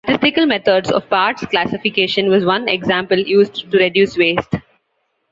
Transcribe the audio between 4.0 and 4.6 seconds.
waste.